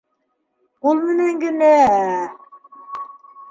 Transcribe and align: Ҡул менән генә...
Ҡул 0.85 1.01
менән 1.09 1.37
генә... 1.45 1.69